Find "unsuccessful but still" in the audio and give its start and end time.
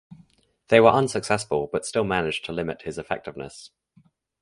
0.89-2.03